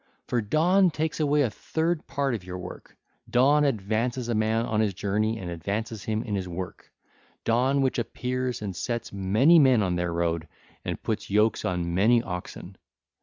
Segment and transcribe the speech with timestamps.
[0.25, 2.97] For dawn takes away a third part of your work,
[3.29, 8.63] dawn advances a man on his journey and advances him in his work,—dawn which appears
[8.63, 10.47] and sets many men on their road,
[10.83, 12.77] and puts yokes on many oxen.